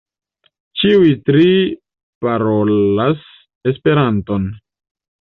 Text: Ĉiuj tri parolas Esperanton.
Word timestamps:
Ĉiuj 0.83 1.11
tri 1.27 1.45
parolas 2.27 3.25
Esperanton. 3.75 4.53